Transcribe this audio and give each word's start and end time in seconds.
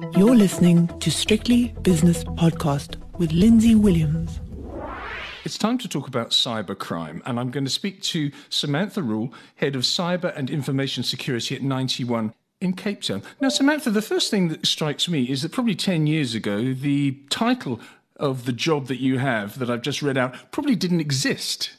You're 0.00 0.36
listening 0.36 0.86
to 1.00 1.10
Strictly 1.10 1.74
Business 1.82 2.22
Podcast 2.22 2.96
with 3.18 3.32
Lindsay 3.32 3.74
Williams. 3.74 4.40
It's 5.44 5.58
time 5.58 5.76
to 5.78 5.88
talk 5.88 6.06
about 6.06 6.30
cybercrime, 6.30 7.20
and 7.26 7.38
I'm 7.40 7.50
going 7.50 7.64
to 7.64 7.70
speak 7.70 8.00
to 8.02 8.30
Samantha 8.48 9.02
Rule, 9.02 9.32
Head 9.56 9.74
of 9.74 9.82
Cyber 9.82 10.36
and 10.36 10.50
Information 10.50 11.02
Security 11.02 11.56
at 11.56 11.62
Ninety 11.62 12.04
One 12.04 12.32
in 12.60 12.74
Cape 12.74 13.02
Town. 13.02 13.22
Now, 13.40 13.48
Samantha, 13.48 13.90
the 13.90 14.00
first 14.00 14.30
thing 14.30 14.48
that 14.48 14.66
strikes 14.66 15.08
me 15.08 15.24
is 15.24 15.42
that 15.42 15.52
probably 15.52 15.74
10 15.74 16.06
years 16.06 16.34
ago, 16.34 16.72
the 16.72 17.18
title 17.28 17.80
of 18.16 18.44
the 18.44 18.52
job 18.52 18.86
that 18.86 19.00
you 19.00 19.18
have 19.18 19.58
that 19.58 19.68
I've 19.68 19.82
just 19.82 20.02
read 20.02 20.16
out 20.16 20.52
probably 20.52 20.76
didn't 20.76 21.00
exist. 21.00 21.70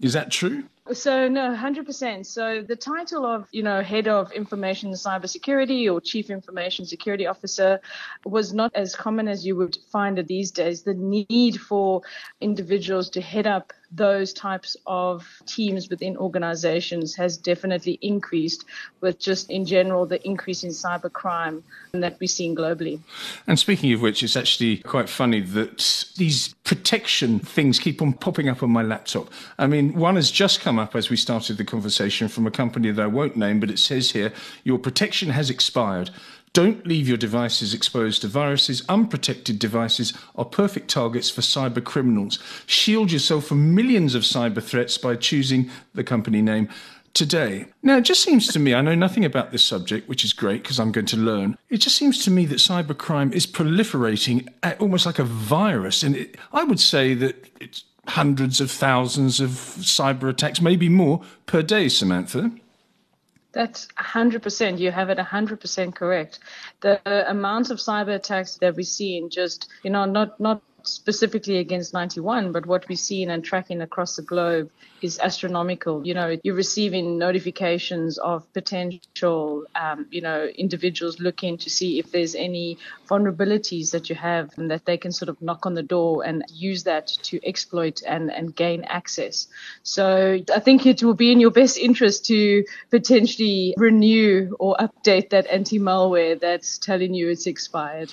Is 0.00 0.12
that 0.12 0.30
true? 0.30 0.64
So 0.92 1.28
no, 1.28 1.54
hundred 1.54 1.86
percent. 1.86 2.26
So 2.26 2.62
the 2.62 2.74
title 2.74 3.24
of 3.24 3.46
you 3.52 3.62
know 3.62 3.80
head 3.82 4.08
of 4.08 4.32
information 4.32 4.90
cybersecurity 4.92 5.92
or 5.92 6.00
chief 6.00 6.30
information 6.30 6.84
security 6.84 7.26
officer 7.26 7.80
was 8.24 8.52
not 8.52 8.72
as 8.74 8.96
common 8.96 9.28
as 9.28 9.46
you 9.46 9.54
would 9.56 9.78
find 9.92 10.18
it 10.18 10.26
these 10.26 10.50
days. 10.50 10.82
The 10.82 10.94
need 10.94 11.60
for 11.60 12.02
individuals 12.40 13.10
to 13.10 13.20
head 13.20 13.46
up 13.46 13.72
those 13.92 14.32
types 14.32 14.76
of 14.86 15.26
teams 15.46 15.90
within 15.90 16.16
organizations 16.16 17.14
has 17.16 17.36
definitely 17.36 17.98
increased 18.02 18.64
with 19.00 19.18
just 19.18 19.50
in 19.50 19.64
general 19.64 20.06
the 20.06 20.24
increase 20.26 20.62
in 20.62 20.70
cybercrime 20.70 21.62
that 21.92 22.16
we're 22.20 22.28
seeing 22.28 22.54
globally. 22.54 23.00
And 23.46 23.58
speaking 23.58 23.92
of 23.92 24.00
which, 24.00 24.22
it's 24.22 24.36
actually 24.36 24.78
quite 24.78 25.08
funny 25.08 25.40
that 25.40 26.06
these 26.16 26.54
protection 26.64 27.40
things 27.40 27.78
keep 27.78 28.00
on 28.00 28.12
popping 28.12 28.48
up 28.48 28.62
on 28.62 28.70
my 28.70 28.82
laptop. 28.82 29.28
I 29.58 29.66
mean, 29.66 29.94
one 29.94 30.16
has 30.16 30.30
just 30.30 30.60
come 30.60 30.78
up 30.78 30.94
as 30.94 31.10
we 31.10 31.16
started 31.16 31.56
the 31.56 31.64
conversation 31.64 32.28
from 32.28 32.46
a 32.46 32.50
company 32.50 32.92
that 32.92 33.02
I 33.02 33.08
won't 33.08 33.36
name, 33.36 33.58
but 33.58 33.70
it 33.70 33.78
says 33.78 34.12
here 34.12 34.32
your 34.62 34.78
protection 34.78 35.30
has 35.30 35.50
expired. 35.50 36.10
Don't 36.52 36.84
leave 36.84 37.06
your 37.06 37.16
devices 37.16 37.72
exposed 37.72 38.22
to 38.22 38.28
viruses. 38.28 38.82
Unprotected 38.88 39.58
devices 39.58 40.12
are 40.34 40.44
perfect 40.44 40.90
targets 40.90 41.30
for 41.30 41.42
cyber 41.42 41.82
criminals. 41.82 42.40
Shield 42.66 43.12
yourself 43.12 43.46
from 43.46 43.74
millions 43.74 44.16
of 44.16 44.22
cyber 44.22 44.62
threats 44.62 44.98
by 44.98 45.14
choosing 45.14 45.70
the 45.94 46.02
company 46.02 46.42
name 46.42 46.68
today. 47.14 47.66
Now, 47.82 47.98
it 47.98 48.04
just 48.04 48.22
seems 48.22 48.48
to 48.48 48.58
me, 48.58 48.74
I 48.74 48.80
know 48.80 48.94
nothing 48.96 49.24
about 49.24 49.52
this 49.52 49.64
subject, 49.64 50.08
which 50.08 50.24
is 50.24 50.32
great 50.32 50.62
because 50.62 50.80
I'm 50.80 50.92
going 50.92 51.06
to 51.06 51.16
learn. 51.16 51.56
It 51.68 51.78
just 51.78 51.96
seems 51.96 52.24
to 52.24 52.30
me 52.30 52.46
that 52.46 52.58
cybercrime 52.58 53.32
is 53.32 53.46
proliferating 53.46 54.48
almost 54.80 55.06
like 55.06 55.18
a 55.18 55.24
virus. 55.24 56.02
And 56.02 56.16
it, 56.16 56.36
I 56.52 56.64
would 56.64 56.80
say 56.80 57.14
that 57.14 57.48
it's 57.60 57.84
hundreds 58.08 58.60
of 58.60 58.70
thousands 58.70 59.38
of 59.40 59.50
cyber 59.50 60.28
attacks, 60.28 60.60
maybe 60.60 60.88
more 60.88 61.22
per 61.46 61.62
day, 61.62 61.88
Samantha. 61.88 62.50
That's 63.52 63.88
100%. 63.98 64.78
You 64.78 64.92
have 64.92 65.10
it 65.10 65.18
100% 65.18 65.94
correct. 65.94 66.38
The 66.80 67.30
amount 67.30 67.70
of 67.70 67.78
cyber 67.78 68.14
attacks 68.14 68.56
that 68.58 68.76
we 68.76 68.84
see 68.84 69.16
in 69.16 69.30
just, 69.30 69.68
you 69.82 69.90
know, 69.90 70.04
not, 70.04 70.38
not 70.38 70.62
specifically 70.86 71.58
against 71.58 71.94
Ninety 71.94 72.20
One, 72.20 72.52
but 72.52 72.66
what 72.66 72.88
we're 72.88 72.96
seeing 72.96 73.30
and 73.30 73.44
tracking 73.44 73.80
across 73.80 74.16
the 74.16 74.22
globe 74.22 74.70
is 75.02 75.18
astronomical. 75.18 76.06
You 76.06 76.14
know, 76.14 76.36
you're 76.42 76.54
receiving 76.54 77.18
notifications 77.18 78.18
of 78.18 78.50
potential, 78.52 79.64
um, 79.74 80.06
you 80.10 80.20
know, 80.20 80.44
individuals 80.44 81.20
looking 81.20 81.56
to 81.58 81.70
see 81.70 81.98
if 81.98 82.12
there's 82.12 82.34
any 82.34 82.78
vulnerabilities 83.08 83.92
that 83.92 84.10
you 84.10 84.16
have 84.16 84.50
and 84.58 84.70
that 84.70 84.84
they 84.84 84.98
can 84.98 85.10
sort 85.10 85.28
of 85.28 85.40
knock 85.40 85.66
on 85.66 85.74
the 85.74 85.82
door 85.82 86.24
and 86.24 86.44
use 86.52 86.84
that 86.84 87.06
to 87.06 87.40
exploit 87.46 88.02
and, 88.06 88.30
and 88.30 88.54
gain 88.54 88.84
access. 88.84 89.48
So 89.82 90.38
I 90.54 90.60
think 90.60 90.86
it 90.86 91.02
will 91.02 91.14
be 91.14 91.32
in 91.32 91.40
your 91.40 91.50
best 91.50 91.78
interest 91.78 92.26
to 92.26 92.64
potentially 92.90 93.74
renew 93.76 94.54
or 94.58 94.76
update 94.76 95.30
that 95.30 95.46
anti-malware 95.46 96.38
that's 96.38 96.78
telling 96.78 97.14
you 97.14 97.30
it's 97.30 97.46
expired. 97.46 98.12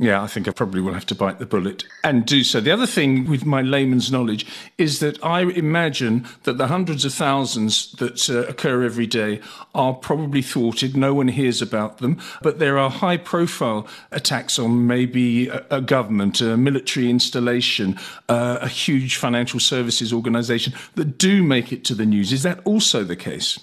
Yeah, 0.00 0.22
I 0.22 0.28
think 0.28 0.46
I 0.46 0.52
probably 0.52 0.80
will 0.80 0.94
have 0.94 1.06
to 1.06 1.14
bite 1.16 1.40
the 1.40 1.46
bullet 1.46 1.82
and 2.04 2.24
do 2.24 2.44
so. 2.44 2.60
The 2.60 2.70
other 2.70 2.86
thing 2.86 3.28
with 3.28 3.44
my 3.44 3.62
layman's 3.62 4.12
knowledge 4.12 4.46
is 4.78 5.00
that 5.00 5.22
I 5.24 5.40
imagine 5.40 6.24
that 6.44 6.56
the 6.56 6.68
hundreds 6.68 7.04
of 7.04 7.12
thousands 7.12 7.90
that 7.92 8.30
uh, 8.30 8.46
occur 8.46 8.84
every 8.84 9.08
day 9.08 9.40
are 9.74 9.94
probably 9.94 10.40
thwarted. 10.40 10.96
No 10.96 11.14
one 11.14 11.26
hears 11.26 11.60
about 11.60 11.98
them, 11.98 12.20
but 12.42 12.60
there 12.60 12.78
are 12.78 12.90
high 12.90 13.16
profile 13.16 13.88
attacks 14.12 14.56
on 14.56 14.86
maybe 14.86 15.48
a, 15.48 15.66
a 15.68 15.80
government, 15.80 16.40
a 16.40 16.56
military 16.56 17.10
installation, 17.10 17.98
uh, 18.28 18.58
a 18.60 18.68
huge 18.68 19.16
financial 19.16 19.58
services 19.58 20.12
organization 20.12 20.74
that 20.94 21.18
do 21.18 21.42
make 21.42 21.72
it 21.72 21.84
to 21.86 21.94
the 21.96 22.06
news. 22.06 22.32
Is 22.32 22.44
that 22.44 22.60
also 22.64 23.02
the 23.02 23.16
case? 23.16 23.58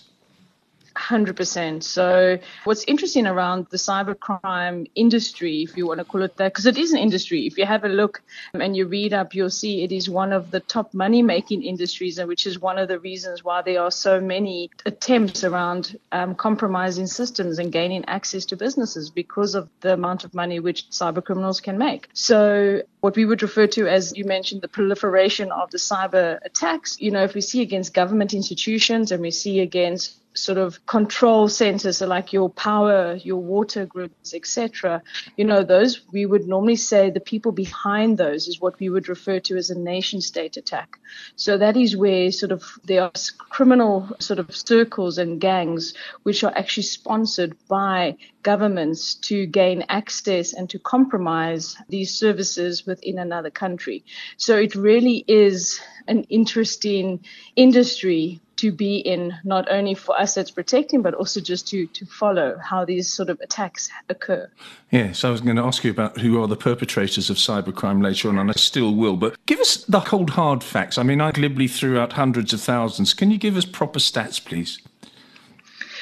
100%. 0.96 1.84
So, 1.84 2.40
what's 2.64 2.84
interesting 2.86 3.28
around 3.28 3.68
the 3.70 3.78
cybercrime 3.78 4.90
industry, 4.96 5.64
if 5.64 5.78
you 5.78 5.88
want 5.88 6.00
to 6.00 6.06
call 6.06 6.24
it 6.24 6.38
that, 6.38 6.54
because 6.54 6.66
it 6.66 6.78
is 6.78 6.94
an 6.94 7.00
industry. 7.00 7.46
If 7.46 7.58
you 7.58 7.66
have 7.66 7.84
a 7.84 7.90
look 7.90 8.22
and 8.54 8.76
you 8.76 8.88
read 8.88 9.14
up, 9.14 9.36
you'll 9.36 9.50
see 9.50 9.84
it 9.84 9.92
is 9.92 10.10
one 10.10 10.34
of 10.34 10.52
the 10.52 10.60
top 10.60 10.94
money 10.94 11.22
making 11.22 11.64
industries, 11.64 12.18
and 12.18 12.28
which 12.28 12.48
is 12.48 12.60
one 12.60 12.78
of 12.78 12.88
the 12.88 13.00
reasons 13.00 13.44
why 13.44 13.62
there 13.62 13.82
are 13.82 13.92
so 13.92 14.20
many 14.20 14.70
attempts 14.86 15.44
around 15.44 15.98
um, 16.12 16.36
compromising 16.36 17.08
systems 17.08 17.60
and 17.60 17.72
gaining 17.72 18.06
access 18.06 18.46
to 18.46 18.56
businesses 18.56 19.10
because 19.10 19.56
of 19.56 19.70
the 19.82 19.94
amount 19.94 20.24
of 20.24 20.34
money 20.34 20.60
which 20.60 20.90
cyber 20.90 21.24
criminals 21.24 21.60
can 21.62 21.78
make. 21.78 22.10
So, 22.14 22.82
what 23.02 23.16
we 23.16 23.26
would 23.26 23.42
refer 23.44 23.68
to 23.68 23.88
as 23.88 24.16
you 24.18 24.26
mentioned 24.26 24.62
the 24.62 24.68
proliferation 24.68 25.52
of 25.52 25.70
the 25.72 25.78
cyber 25.78 26.40
attacks, 26.44 27.00
you 27.00 27.12
know, 27.12 27.24
if 27.24 27.34
we 27.36 27.42
see 27.42 27.62
against 27.62 27.94
government 27.94 28.34
institutions 28.34 29.12
and 29.12 29.22
we 29.22 29.32
see 29.32 29.60
against 29.60 30.18
sort 30.36 30.58
of 30.58 30.86
control 30.86 31.48
centers 31.48 31.98
so 31.98 32.08
like 32.08 32.34
your 32.34 32.50
power 32.50 33.16
your 33.16 33.42
water 33.42 33.86
grids 33.86 34.34
etc 34.34 35.02
you 35.38 35.46
know 35.46 35.64
those 35.64 36.02
we 36.12 36.26
would 36.26 36.48
normally 36.48 36.76
say 36.76 37.10
the 37.10 37.20
people 37.20 37.52
behind 37.52 38.18
those 38.18 38.48
is 38.48 38.62
what 38.62 38.80
we 38.80 38.90
would 38.90 39.10
refer 39.10 39.40
to 39.40 39.58
as 39.58 39.70
a 39.70 39.78
nation 39.78 40.22
state 40.22 40.58
attack. 40.58 41.00
So 41.36 41.58
that 41.58 41.78
is 41.78 41.96
where 41.96 42.32
sort 42.32 42.52
of 42.52 42.64
there 42.84 43.04
are 43.04 43.12
criminal 43.50 44.10
sort 44.20 44.40
of 44.40 44.56
circles 44.56 45.18
and 45.18 45.40
gangs 45.40 45.94
which 46.24 46.44
are 46.44 46.54
actually 46.56 46.84
sponsored 46.84 47.56
by 47.68 48.18
governments 48.44 49.16
to 49.16 49.46
gain 49.46 49.84
access 49.90 50.54
and 50.54 50.70
to 50.70 50.80
compromise 50.80 51.76
these 51.90 52.14
services 52.14 52.86
within 52.86 53.18
another 53.20 53.50
country. 53.50 54.04
So 54.38 54.58
it 54.58 54.76
really 54.76 55.24
is 55.28 55.80
an 56.08 56.24
interesting 56.26 57.26
industry 57.56 58.42
to 58.58 58.72
be 58.72 58.98
in 58.98 59.34
not 59.44 59.70
only 59.70 59.94
for 59.94 60.20
us 60.20 60.36
that's 60.36 60.52
protecting 60.52 61.02
but 61.02 61.14
also 61.14 61.40
just 61.40 61.68
to 61.68 61.88
to 61.88 62.06
follow 62.06 62.58
how 62.58 62.86
these 62.86 63.12
sort 63.12 63.30
of 63.30 63.40
attacks 63.42 63.90
occur. 64.10 64.50
Yes 64.92 65.24
i 65.24 65.30
was 65.30 65.42
going 65.42 65.56
to 65.56 65.64
ask 65.64 65.84
you 65.84 65.92
about 65.92 66.20
who 66.20 66.42
are 66.42 66.48
the 66.48 66.56
perpetrators 66.56 67.30
of 67.30 67.38
cybercrime 67.38 68.04
later 68.04 68.30
on 68.30 68.38
and 68.38 68.50
i 68.50 68.54
still 68.54 68.96
will 68.96 69.16
but 69.16 69.36
give 69.46 69.60
us 69.60 69.84
the 69.86 70.00
cold 70.02 70.32
hard 70.32 70.64
facts. 70.64 70.98
I 70.98 71.04
mean 71.04 71.22
i 71.22 71.32
glibly 71.32 71.68
threw 71.68 72.00
out 72.00 72.14
hundreds 72.14 72.54
of 72.54 72.62
thousands. 72.62 73.14
Can 73.14 73.32
you 73.32 73.38
give 73.38 73.58
us 73.58 73.66
proper 73.66 74.00
stats 74.00 74.44
please? 74.44 74.80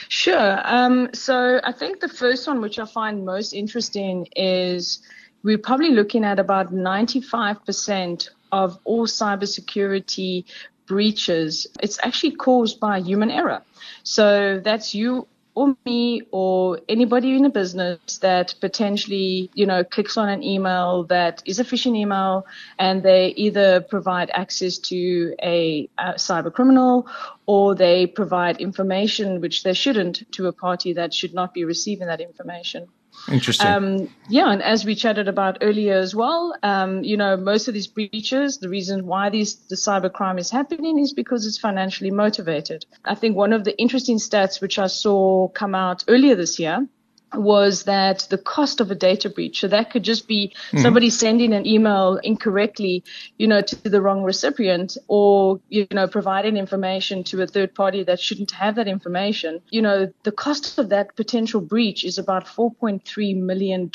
Sure. 0.09 0.62
Um, 0.63 1.09
so 1.13 1.59
I 1.63 1.72
think 1.72 2.00
the 2.00 2.08
first 2.08 2.47
one, 2.47 2.62
which 2.62 2.78
I 2.78 2.86
find 2.86 3.25
most 3.25 3.52
interesting, 3.52 4.28
is 4.36 5.00
we're 5.42 5.58
probably 5.58 5.90
looking 5.90 6.24
at 6.24 6.38
about 6.40 6.72
95% 6.72 8.30
of 8.52 8.78
all 8.84 9.08
cybersecurity 9.08 10.46
breaches, 10.86 11.68
it's 11.82 12.00
actually 12.04 12.36
caused 12.36 12.80
by 12.80 13.00
human 13.00 13.32
error. 13.32 13.62
So 14.04 14.60
that's 14.64 14.94
you 14.94 15.28
or 15.56 15.76
me 15.86 16.22
or 16.32 16.80
anybody 16.90 17.36
in 17.36 17.46
a 17.46 17.50
business 17.50 18.18
that 18.20 18.56
potentially, 18.60 19.50
you 19.54 19.66
know, 19.66 19.84
clicks 19.84 20.18
on 20.18 20.30
an 20.30 20.44
email 20.44 21.04
that 21.06 21.44
is 21.46 21.60
a 21.60 21.64
phishing 21.64 21.96
email 21.96 22.46
and 22.80 23.04
they 23.04 23.28
either 23.36 23.82
provide 23.82 24.32
access 24.34 24.78
to 24.80 25.36
a, 25.44 25.88
a 25.98 26.14
cyber 26.14 26.52
criminal 26.52 27.08
or 27.46 27.76
they 27.76 28.08
provide 28.08 28.58
information 28.58 29.42
which 29.42 29.64
they 29.64 29.74
shouldn't 29.74 30.32
to 30.32 30.48
a 30.48 30.54
party 30.54 30.94
that 30.94 31.14
should 31.14 31.34
not 31.34 31.54
be 31.54 31.64
receiving 31.66 32.08
that 32.08 32.22
information. 32.22 32.88
Interesting. 33.31 33.68
Um, 33.68 34.09
yeah, 34.28 34.51
and 34.51 34.62
as 34.62 34.85
we 34.85 34.95
chatted 34.95 35.27
about 35.27 35.60
earlier 35.62 35.98
as 35.98 36.13
well, 36.13 36.56
um, 36.63 37.04
you 37.04 37.15
know, 37.15 37.38
most 37.38 37.68
of 37.68 37.74
these 37.74 37.88
breaches, 37.88 38.57
the 38.57 38.69
reason 38.69 39.06
why 39.06 39.30
these 39.30 39.56
the 39.68 39.75
cybercrime 39.75 40.39
is 40.39 40.50
happening 40.50 41.00
is 41.00 41.13
because 41.13 41.45
it's 41.45 41.57
financially 41.57 42.12
motivated. 42.12 42.86
I 43.06 43.15
think 43.15 43.36
one 43.38 43.54
of 43.54 43.63
the 43.63 43.77
interesting 43.80 44.18
stats 44.18 44.62
which 44.62 44.77
I 44.77 44.88
saw 44.88 45.48
come 45.50 45.74
out 45.74 46.04
earlier 46.07 46.36
this 46.36 46.60
year 46.60 46.88
was 47.35 47.83
that 47.83 48.27
the 48.30 48.38
cost 48.38 48.81
of 48.81 48.91
a 48.91 48.95
data 48.95 49.30
breach, 49.30 49.62
so 49.62 49.68
that 49.68 49.91
could 49.91 50.03
just 50.03 50.27
be 50.27 50.50
mm-hmm. 50.50 50.80
somebody 50.80 51.09
sending 51.09 51.53
an 51.53 51.65
email 51.65 52.19
incorrectly, 52.24 53.03
you 53.38 53.47
know, 53.47 53.62
to 53.62 53.75
the 53.89 54.01
wrong 54.01 54.24
recipient 54.24 54.97
or, 55.07 55.59
you 55.69 55.88
know, 55.91 56.07
providing 56.07 56.57
information 56.57 57.24
to 57.24 57.41
a 57.41 57.47
third 57.47 57.74
party 57.75 58.03
that 58.03 58.19
shouldn't 58.19 58.51
have 58.51 58.75
that 58.75 58.88
information. 58.88 59.62
You 59.69 59.81
know, 59.81 60.13
the 60.24 60.31
cost 60.31 60.77
of 60.77 60.89
that 60.89 61.15
potential 61.15 61.62
breach 61.62 62.03
is 62.03 62.18
about 62.18 62.45
$4.3 62.45 63.35
million. 63.38 63.91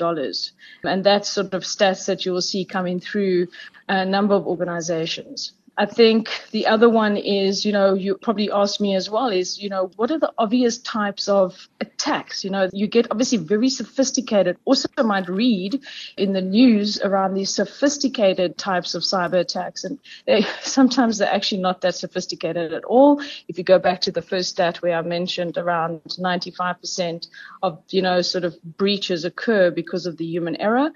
And 0.84 1.04
that's 1.04 1.28
sort 1.28 1.54
of 1.54 1.62
stats 1.62 2.06
that 2.06 2.24
you 2.24 2.32
will 2.32 2.42
see 2.42 2.64
coming 2.64 3.00
through 3.00 3.48
a 3.88 4.04
number 4.04 4.34
of 4.34 4.46
organizations. 4.46 5.52
I 5.78 5.86
think 5.86 6.28
the 6.50 6.66
other 6.66 6.88
one 6.88 7.16
is, 7.16 7.64
you 7.64 7.70
know, 7.70 7.94
you 7.94 8.16
probably 8.16 8.50
asked 8.50 8.80
me 8.80 8.96
as 8.96 9.08
well 9.08 9.28
is, 9.28 9.62
you 9.62 9.68
know, 9.68 9.92
what 9.94 10.10
are 10.10 10.18
the 10.18 10.32
obvious 10.36 10.78
types 10.78 11.28
of 11.28 11.68
attacks? 11.80 12.42
You 12.42 12.50
know, 12.50 12.68
you 12.72 12.88
get 12.88 13.06
obviously 13.12 13.38
very 13.38 13.68
sophisticated. 13.68 14.58
Also, 14.64 14.88
might 15.04 15.28
read 15.28 15.80
in 16.16 16.32
the 16.32 16.40
news 16.40 17.00
around 17.00 17.34
these 17.34 17.54
sophisticated 17.54 18.58
types 18.58 18.96
of 18.96 19.02
cyber 19.02 19.38
attacks, 19.38 19.84
and 19.84 20.00
they 20.26 20.42
sometimes 20.62 21.18
they're 21.18 21.32
actually 21.32 21.60
not 21.60 21.80
that 21.82 21.94
sophisticated 21.94 22.72
at 22.72 22.84
all. 22.84 23.20
If 23.46 23.56
you 23.56 23.62
go 23.62 23.78
back 23.78 24.00
to 24.02 24.10
the 24.10 24.20
first 24.20 24.50
stat 24.50 24.82
where 24.82 24.98
I 24.98 25.02
mentioned 25.02 25.58
around 25.58 26.00
95% 26.02 27.28
of, 27.62 27.80
you 27.90 28.02
know, 28.02 28.20
sort 28.20 28.42
of 28.42 28.60
breaches 28.64 29.24
occur 29.24 29.70
because 29.70 30.06
of 30.06 30.16
the 30.16 30.26
human 30.26 30.56
error, 30.56 30.90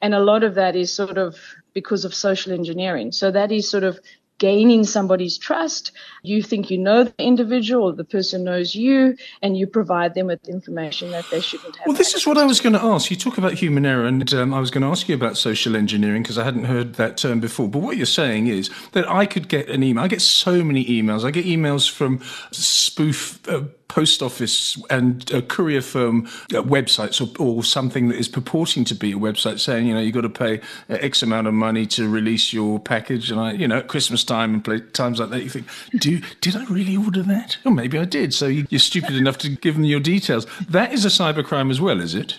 and 0.00 0.14
a 0.14 0.20
lot 0.20 0.42
of 0.42 0.54
that 0.54 0.74
is 0.74 0.90
sort 0.90 1.18
of 1.18 1.36
because 1.74 2.04
of 2.04 2.14
social 2.14 2.52
engineering. 2.52 3.12
So 3.12 3.30
that 3.30 3.52
is 3.52 3.70
sort 3.70 3.84
of 3.84 3.98
gaining 4.42 4.82
somebody's 4.82 5.38
trust. 5.38 5.92
You 6.24 6.42
think 6.42 6.68
you 6.68 6.76
know 6.76 7.04
the 7.04 7.14
individual, 7.18 7.92
the 7.92 8.02
person 8.02 8.42
knows 8.42 8.74
you, 8.74 9.16
and 9.40 9.56
you 9.56 9.68
provide 9.68 10.14
them 10.14 10.26
with 10.26 10.48
information 10.48 11.12
that 11.12 11.24
they 11.30 11.40
shouldn't 11.40 11.76
have. 11.76 11.86
Well, 11.86 11.96
this 11.96 12.12
is 12.12 12.26
what 12.26 12.36
I 12.36 12.44
was 12.44 12.60
going 12.60 12.72
to 12.72 12.82
ask. 12.82 13.08
You 13.08 13.16
talk 13.16 13.38
about 13.38 13.52
human 13.52 13.86
error, 13.86 14.04
and 14.04 14.34
um, 14.34 14.52
I 14.52 14.58
was 14.58 14.72
going 14.72 14.82
to 14.82 14.88
ask 14.88 15.08
you 15.08 15.14
about 15.14 15.36
social 15.36 15.76
engineering 15.76 16.24
because 16.24 16.38
I 16.38 16.44
hadn't 16.44 16.64
heard 16.64 16.94
that 16.94 17.16
term 17.16 17.38
before. 17.38 17.68
But 17.68 17.82
what 17.82 17.96
you're 17.96 18.04
saying 18.04 18.48
is 18.48 18.68
that 18.94 19.08
I 19.08 19.26
could 19.26 19.48
get 19.48 19.68
an 19.68 19.84
email. 19.84 20.02
I 20.02 20.08
get 20.08 20.22
so 20.22 20.64
many 20.64 20.84
emails. 20.86 21.24
I 21.24 21.30
get 21.30 21.46
emails 21.46 21.88
from 21.88 22.20
spoof. 22.50 23.48
Uh, 23.48 23.62
post 23.92 24.22
office 24.22 24.82
and 24.88 25.30
a 25.32 25.42
courier 25.42 25.82
firm 25.82 26.24
uh, 26.24 26.62
websites 26.62 27.20
or, 27.20 27.28
or, 27.38 27.62
something 27.62 28.08
that 28.08 28.16
is 28.16 28.26
purporting 28.26 28.86
to 28.86 28.94
be 28.94 29.12
a 29.12 29.16
website 29.16 29.60
saying, 29.60 29.86
you 29.86 29.92
know, 29.92 30.00
you've 30.00 30.14
got 30.14 30.22
to 30.22 30.30
pay 30.30 30.60
uh, 30.88 30.94
X 31.00 31.22
amount 31.22 31.46
of 31.46 31.52
money 31.52 31.84
to 31.84 32.08
release 32.08 32.54
your 32.54 32.80
package. 32.80 33.30
And 33.30 33.38
I, 33.38 33.52
you 33.52 33.68
know, 33.68 33.76
at 33.76 33.88
Christmas 33.88 34.24
time 34.24 34.54
and 34.54 34.64
play, 34.64 34.80
times 34.80 35.20
like 35.20 35.28
that, 35.28 35.42
you 35.42 35.50
think, 35.50 35.66
do, 35.98 36.22
did 36.40 36.56
I 36.56 36.64
really 36.64 36.96
order 36.96 37.22
that? 37.24 37.58
Or 37.66 37.72
maybe 37.72 37.98
I 37.98 38.06
did. 38.06 38.32
So 38.32 38.46
you, 38.46 38.66
you're 38.70 38.78
stupid 38.78 39.14
enough 39.14 39.36
to 39.38 39.50
give 39.50 39.74
them 39.74 39.84
your 39.84 40.00
details. 40.00 40.46
That 40.70 40.94
is 40.94 41.04
a 41.04 41.08
cybercrime 41.08 41.70
as 41.70 41.78
well, 41.78 42.00
is 42.00 42.14
it? 42.14 42.38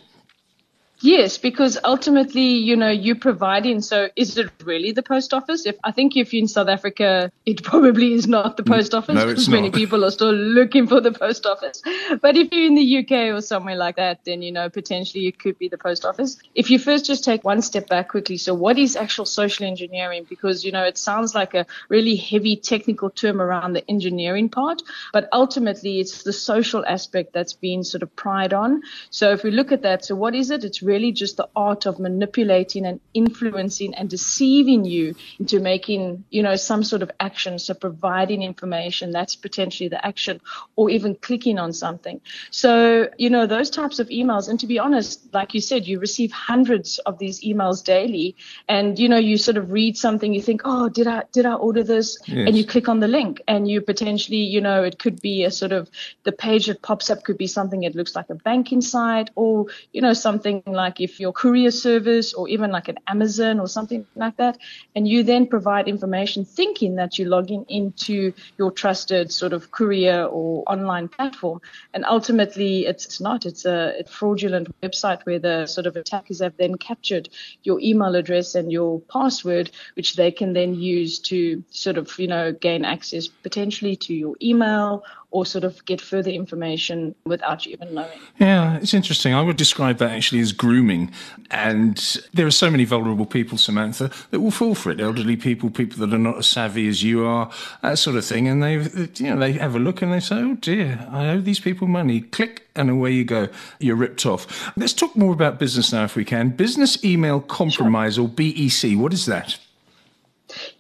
Yes, 1.04 1.38
because 1.38 1.78
ultimately, 1.84 2.48
you 2.48 2.78
know, 2.78 2.90
you 2.90 3.14
providing. 3.14 3.82
So, 3.82 4.08
is 4.16 4.38
it 4.38 4.50
really 4.64 4.94
the 4.94 5.04
post 5.04 5.34
office? 5.34 5.66
If 5.66 5.76
I 5.84 5.92
think 5.92 6.16
if 6.16 6.32
you're 6.32 6.40
in 6.40 6.48
South 6.48 6.70
Africa, 6.70 7.30
it 7.46 7.62
probably 7.72 8.14
is 8.14 8.26
not 8.26 8.56
the 8.56 8.64
post 8.64 8.94
mm, 8.94 9.00
office 9.00 9.16
no, 9.16 9.28
because 9.28 9.50
many 9.50 9.70
people 9.70 10.06
are 10.06 10.12
still 10.12 10.32
looking 10.32 10.88
for 10.88 11.02
the 11.02 11.12
post 11.12 11.46
office. 11.46 11.84
But 12.22 12.38
if 12.38 12.54
you're 12.54 12.68
in 12.68 12.76
the 12.76 13.00
UK 13.00 13.36
or 13.36 13.42
somewhere 13.42 13.76
like 13.76 13.98
that, 13.98 14.24
then 14.24 14.42
you 14.42 14.54
know 14.54 14.70
potentially 14.70 15.28
it 15.28 15.40
could 15.40 15.60
be 15.60 15.68
the 15.68 15.78
post 15.78 16.06
office. 16.06 16.38
If 16.56 16.72
you 16.72 16.80
first 16.80 17.06
just 17.06 17.26
take 17.26 17.44
one 17.44 17.62
step 17.62 17.90
back 17.90 18.08
quickly, 18.08 18.38
so 18.38 18.54
what 18.54 18.80
is 18.80 18.96
actual 18.96 19.26
social 19.26 19.66
engineering? 19.66 20.26
Because 20.30 20.64
you 20.64 20.72
know 20.72 20.86
it 20.86 20.98
sounds 20.98 21.36
like 21.36 21.54
a 21.54 21.66
really 21.90 22.16
heavy 22.16 22.56
technical 22.56 23.10
term 23.10 23.42
around 23.42 23.74
the 23.74 23.84
engineering 23.90 24.48
part, 24.48 24.82
but 25.12 25.28
ultimately 25.34 26.00
it's 26.00 26.24
the 26.24 26.32
social 26.32 26.86
aspect 26.86 27.34
that's 27.34 27.52
been 27.52 27.84
sort 27.84 28.04
of 28.04 28.16
pried 28.16 28.54
on. 28.54 28.82
So 29.10 29.34
if 29.34 29.44
we 29.44 29.52
look 29.52 29.74
at 29.74 29.82
that, 29.82 30.06
so 30.06 30.16
what 30.16 30.34
is 30.34 30.50
it? 30.50 30.64
It's 30.64 30.82
really 30.82 30.93
really 30.94 31.12
just 31.12 31.38
the 31.38 31.50
art 31.56 31.86
of 31.90 32.00
manipulating 32.00 32.86
and 32.86 33.00
influencing 33.14 33.92
and 33.96 34.10
deceiving 34.10 34.86
you 34.86 35.16
into 35.40 35.60
making, 35.60 36.24
you 36.30 36.44
know, 36.44 36.56
some 36.56 36.84
sort 36.84 37.02
of 37.02 37.12
action. 37.20 37.58
So 37.60 37.74
providing 37.74 38.44
information, 38.44 39.12
that's 39.12 39.36
potentially 39.36 39.90
the 39.90 40.02
action, 40.12 40.40
or 40.76 40.90
even 40.90 41.16
clicking 41.16 41.58
on 41.58 41.74
something. 41.74 42.22
So, 42.52 42.74
you 43.18 43.30
know, 43.30 43.46
those 43.48 43.70
types 43.70 43.98
of 44.00 44.08
emails. 44.10 44.50
And 44.50 44.60
to 44.60 44.68
be 44.68 44.80
honest, 44.80 45.34
like 45.34 45.54
you 45.56 45.62
said, 45.62 45.88
you 45.88 46.00
receive 46.00 46.32
hundreds 46.32 47.00
of 47.00 47.18
these 47.18 47.42
emails 47.42 47.84
daily. 47.84 48.36
And, 48.68 49.00
you 49.00 49.10
know, 49.10 49.22
you 49.30 49.38
sort 49.38 49.58
of 49.58 49.72
read 49.72 49.98
something, 49.98 50.34
you 50.34 50.42
think, 50.42 50.62
oh, 50.66 50.90
did 50.90 51.08
I, 51.08 51.24
did 51.32 51.46
I 51.46 51.54
order 51.54 51.84
this? 51.84 52.18
Yes. 52.28 52.48
And 52.48 52.58
you 52.58 52.66
click 52.66 52.88
on 52.88 53.00
the 53.00 53.08
link 53.08 53.42
and 53.48 53.68
you 53.68 53.82
potentially, 53.82 54.44
you 54.56 54.62
know, 54.62 54.84
it 54.84 55.00
could 55.00 55.20
be 55.22 55.44
a 55.44 55.52
sort 55.52 55.72
of 55.72 55.90
the 56.24 56.32
page 56.32 56.68
that 56.68 56.82
pops 56.82 57.10
up 57.10 57.24
could 57.24 57.38
be 57.38 57.48
something 57.48 57.84
it 57.84 57.96
looks 57.96 58.16
like 58.16 58.30
a 58.30 58.36
banking 58.36 58.82
site 58.82 59.30
or, 59.36 59.66
you 59.92 60.02
know, 60.02 60.14
something 60.14 60.62
like 60.66 60.83
like 60.84 61.00
if 61.00 61.20
your 61.20 61.34
courier 61.34 61.72
service 61.72 62.34
or 62.34 62.48
even 62.50 62.70
like 62.78 62.88
an 62.90 63.00
Amazon 63.08 63.60
or 63.60 63.68
something 63.68 64.06
like 64.16 64.38
that, 64.38 64.58
and 64.96 65.08
you 65.08 65.24
then 65.24 65.48
provide 65.48 65.88
information 65.88 66.46
thinking 66.46 66.96
that 66.96 67.18
you're 67.18 67.30
logging 67.38 67.66
into 67.70 68.34
your 68.58 68.72
trusted 68.72 69.32
sort 69.32 69.54
of 69.54 69.72
courier 69.72 70.26
or 70.26 70.64
online 70.68 71.08
platform. 71.08 71.62
And 71.94 72.04
ultimately 72.06 72.86
it's 72.86 73.22
not, 73.22 73.46
it's 73.46 73.66
a 73.66 74.04
fraudulent 74.10 74.68
website 74.82 75.22
where 75.26 75.40
the 75.40 75.66
sort 75.66 75.88
of 75.88 75.96
attackers 75.96 76.42
have 76.42 76.58
then 76.58 76.76
captured 76.76 77.30
your 77.64 77.80
email 77.80 78.16
address 78.16 78.56
and 78.56 78.72
your 78.72 79.00
password, 79.02 79.72
which 79.96 80.16
they 80.16 80.32
can 80.32 80.54
then 80.54 80.76
use 80.76 81.20
to 81.20 81.64
sort 81.70 81.98
of, 81.98 82.18
you 82.20 82.28
know, 82.28 82.52
gain 82.52 82.84
access 82.86 83.28
potentially 83.28 83.96
to 83.96 84.14
your 84.14 84.36
email 84.42 85.04
or 85.34 85.48
sort 85.48 85.64
of 85.64 85.84
get 85.86 86.00
further 86.00 86.30
information 86.30 87.16
without 87.26 87.66
you 87.66 87.74
even 87.74 87.94
knowing. 87.96 88.20
Yeah, 88.40 88.78
it's 88.78 88.94
interesting. 88.94 89.34
I 89.34 89.42
would 89.42 89.58
describe 89.58 89.98
that 89.98 90.12
actually 90.12 90.42
as 90.42 90.52
grooming. 90.52 91.12
And 91.50 91.98
there 92.34 92.46
are 92.46 92.52
so 92.52 92.70
many 92.70 92.86
vulnerable 92.86 93.26
people, 93.26 93.58
Samantha, 93.58 94.12
that 94.30 94.40
will 94.40 94.52
fall 94.52 94.76
for 94.76 94.92
it. 94.92 95.02
Elderly 95.02 95.36
people, 95.36 95.72
people 95.72 96.06
that 96.06 96.14
are 96.14 96.20
not 96.20 96.38
as 96.38 96.48
savvy 96.48 96.88
as 96.88 97.02
you 97.02 97.26
are, 97.26 97.52
that 97.82 97.98
sort 97.98 98.16
of 98.16 98.24
thing. 98.24 98.48
And 98.48 98.62
they, 98.62 98.74
you 99.16 99.34
know, 99.34 99.40
they 99.40 99.54
have 99.54 99.76
a 99.76 99.80
look 99.80 100.04
and 100.04 100.14
they 100.14 100.20
say, 100.20 100.36
"Oh 100.36 100.54
dear, 100.56 101.08
I 101.12 101.30
owe 101.30 101.42
these 101.42 101.60
people 101.60 101.88
money." 101.88 102.22
Click, 102.22 102.68
and 102.76 102.90
away 102.90 103.12
you 103.12 103.26
go. 103.26 103.50
You're 103.80 103.96
ripped 103.96 104.26
off. 104.26 104.72
Let's 104.78 104.94
talk 104.94 105.16
more 105.16 105.34
about 105.34 105.60
business 105.60 105.92
now, 105.92 106.04
if 106.04 106.16
we 106.16 106.26
can. 106.26 106.50
Business 106.50 107.04
email 107.04 107.40
compromise, 107.40 108.16
sure. 108.16 108.26
or 108.26 108.28
BEC. 108.28 108.96
What 108.96 109.14
is 109.14 109.26
that? 109.26 109.58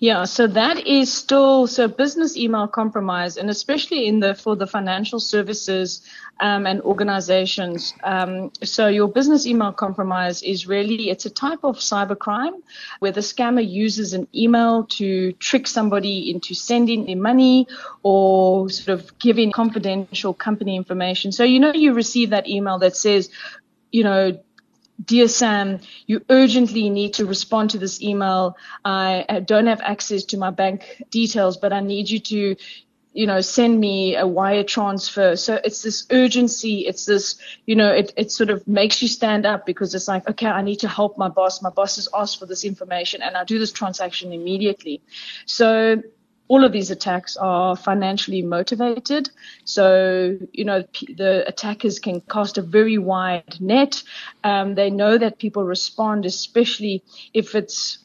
Yeah, 0.04 0.26
so 0.26 0.48
that 0.48 0.86
is 0.86 1.14
still 1.14 1.66
so 1.66 1.88
business 1.88 2.36
email 2.36 2.68
compromise, 2.68 3.38
and 3.38 3.50
especially 3.50 4.06
in 4.06 4.20
the 4.20 4.36
for 4.36 4.54
the 4.58 4.68
financial 4.68 5.18
services 5.18 6.02
um, 6.42 6.68
and 6.68 6.82
organizations. 6.82 7.94
Um, 8.04 8.52
so 8.62 8.90
your 8.90 9.08
business 9.08 9.46
email 9.46 9.72
compromise 9.72 10.44
is 10.44 10.68
really 10.68 11.10
it's 11.10 11.26
a 11.26 11.30
type 11.30 11.64
of 11.64 11.78
cybercrime 11.78 12.62
where 13.00 13.14
the 13.14 13.22
scammer 13.22 13.66
uses 13.66 14.14
an 14.14 14.28
email 14.36 14.84
to 14.98 15.32
trick 15.40 15.68
somebody 15.68 16.30
into 16.32 16.54
sending 16.54 17.06
their 17.06 17.16
money 17.16 17.66
or 18.02 18.70
sort 18.70 19.00
of 19.00 19.18
giving 19.20 19.54
confidential 19.54 20.34
company 20.34 20.76
information. 20.76 21.32
So 21.32 21.46
you 21.46 21.62
know 21.62 21.72
you 21.72 21.94
receive 21.94 22.32
that 22.32 22.50
email 22.50 22.78
that 22.80 22.98
says, 22.98 23.30
you 23.94 24.04
know 24.04 24.38
Dear 25.04 25.28
Sam, 25.28 25.80
you 26.06 26.24
urgently 26.30 26.90
need 26.90 27.16
to 27.16 27.26
respond 27.26 27.72
to 27.72 27.78
this 27.78 28.02
email. 28.02 28.56
I 28.86 29.44
don't 29.46 29.68
have 29.68 29.82
access 29.82 30.24
to 30.26 30.38
my 30.38 30.52
bank 30.52 31.02
details, 31.10 31.58
but 31.58 31.74
I 31.74 31.80
need 31.80 32.10
you 32.10 32.20
to, 32.20 32.56
you 33.14 33.28
know, 33.28 33.42
send 33.42 33.80
me 33.80 34.16
a 34.16 34.28
wire 34.28 34.64
transfer. 34.64 35.36
So 35.36 35.60
it's 35.64 35.82
this 35.82 36.06
urgency. 36.12 36.82
It's 36.88 37.06
this, 37.06 37.38
you 37.66 37.76
know, 37.76 37.92
it, 37.92 38.14
it 38.18 38.32
sort 38.32 38.50
of 38.50 38.68
makes 38.68 39.02
you 39.02 39.08
stand 39.08 39.46
up 39.46 39.66
because 39.66 39.94
it's 39.96 40.08
like, 40.08 40.30
okay, 40.30 40.48
I 40.48 40.62
need 40.62 40.80
to 40.80 40.88
help 40.88 41.18
my 41.18 41.30
boss. 41.30 41.62
My 41.62 41.70
boss 41.70 41.96
has 41.96 42.08
asked 42.14 42.40
for 42.40 42.46
this 42.46 42.64
information 42.64 43.22
and 43.22 43.36
I 43.36 43.44
do 43.44 43.60
this 43.60 43.72
transaction 43.72 44.32
immediately. 44.32 45.02
So 45.46 46.02
all 46.48 46.64
of 46.64 46.72
these 46.72 46.92
attacks 46.92 47.38
are 47.38 47.76
financially 47.76 48.42
motivated. 48.42 49.30
So, 49.66 50.38
you 50.52 50.66
know, 50.66 50.84
the 51.16 51.44
attackers 51.48 52.00
can 52.00 52.22
cast 52.22 52.58
a 52.58 52.62
very 52.62 52.98
wide 52.98 53.60
net. 53.60 54.04
Um, 54.44 54.76
they 54.76 54.90
know 54.90 55.18
that 55.18 55.40
people 55.40 55.64
respond, 55.64 56.26
especially 56.26 57.04
if 57.34 57.56
it's 57.56 58.00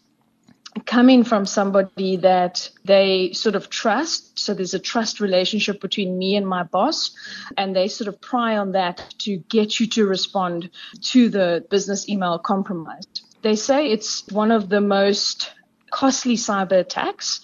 coming 0.86 1.24
from 1.24 1.44
somebody 1.44 2.16
that 2.16 2.70
they 2.84 3.32
sort 3.32 3.56
of 3.56 3.68
trust. 3.68 4.38
So 4.38 4.54
there's 4.54 4.74
a 4.74 4.78
trust 4.78 5.20
relationship 5.20 5.80
between 5.80 6.18
me 6.18 6.36
and 6.36 6.46
my 6.46 6.62
boss, 6.62 7.10
and 7.56 7.74
they 7.74 7.88
sort 7.88 8.08
of 8.08 8.20
pry 8.20 8.56
on 8.56 8.72
that 8.72 9.14
to 9.18 9.38
get 9.48 9.80
you 9.80 9.86
to 9.88 10.06
respond 10.06 10.70
to 11.02 11.28
the 11.28 11.66
business 11.70 12.08
email 12.08 12.38
compromise. 12.38 13.04
They 13.42 13.56
say 13.56 13.90
it's 13.90 14.26
one 14.28 14.50
of 14.50 14.68
the 14.68 14.80
most 14.80 15.52
costly 15.90 16.36
cyber 16.36 16.80
attacks 16.80 17.40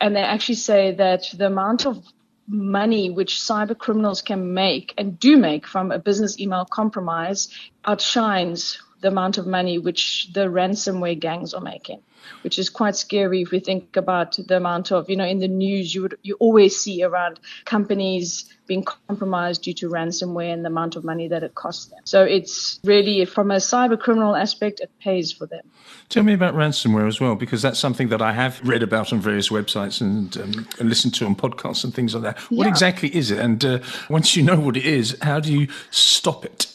and 0.00 0.14
they 0.14 0.20
actually 0.20 0.56
say 0.56 0.92
that 0.92 1.30
the 1.36 1.46
amount 1.46 1.86
of 1.86 2.04
money 2.46 3.10
which 3.10 3.36
cyber 3.36 3.76
criminals 3.76 4.20
can 4.20 4.52
make 4.52 4.92
and 4.98 5.18
do 5.18 5.36
make 5.36 5.66
from 5.66 5.90
a 5.90 5.98
business 5.98 6.38
email 6.38 6.66
compromise 6.70 7.48
outshines 7.86 8.78
the 9.04 9.10
amount 9.10 9.36
of 9.36 9.46
money 9.46 9.76
which 9.76 10.32
the 10.32 10.46
ransomware 10.48 11.18
gangs 11.18 11.52
are 11.52 11.60
making, 11.60 12.00
which 12.42 12.58
is 12.58 12.70
quite 12.70 12.96
scary 12.96 13.42
if 13.42 13.50
we 13.50 13.60
think 13.60 13.96
about 13.98 14.38
the 14.48 14.56
amount 14.56 14.90
of, 14.90 15.10
you 15.10 15.16
know, 15.16 15.26
in 15.26 15.40
the 15.40 15.48
news 15.48 15.94
you 15.94 16.00
would 16.02 16.16
you 16.22 16.34
always 16.40 16.74
see 16.74 17.02
around 17.04 17.38
companies 17.66 18.50
being 18.66 18.82
compromised 18.82 19.62
due 19.62 19.74
to 19.74 19.90
ransomware 19.90 20.50
and 20.50 20.64
the 20.64 20.68
amount 20.68 20.96
of 20.96 21.04
money 21.04 21.28
that 21.28 21.42
it 21.42 21.54
costs 21.54 21.84
them. 21.90 22.00
So 22.04 22.24
it's 22.24 22.80
really 22.82 23.26
from 23.26 23.50
a 23.50 23.56
cyber 23.56 24.00
criminal 24.00 24.34
aspect, 24.34 24.80
it 24.80 24.90
pays 25.00 25.30
for 25.30 25.46
them. 25.46 25.64
Tell 26.08 26.22
me 26.22 26.32
about 26.32 26.54
ransomware 26.54 27.06
as 27.06 27.20
well, 27.20 27.34
because 27.34 27.60
that's 27.60 27.78
something 27.78 28.08
that 28.08 28.22
I 28.22 28.32
have 28.32 28.58
read 28.66 28.82
about 28.82 29.12
on 29.12 29.20
various 29.20 29.50
websites 29.50 30.00
and, 30.00 30.34
um, 30.38 30.66
and 30.80 30.88
listened 30.88 31.12
to 31.16 31.26
on 31.26 31.36
podcasts 31.36 31.84
and 31.84 31.92
things 31.92 32.14
like 32.14 32.22
that. 32.22 32.38
What 32.50 32.64
yeah. 32.64 32.70
exactly 32.70 33.14
is 33.14 33.30
it? 33.30 33.38
And 33.38 33.62
uh, 33.62 33.78
once 34.08 34.34
you 34.34 34.42
know 34.42 34.58
what 34.58 34.78
it 34.78 34.86
is, 34.86 35.18
how 35.20 35.40
do 35.40 35.52
you 35.52 35.68
stop 35.90 36.46
it? 36.46 36.73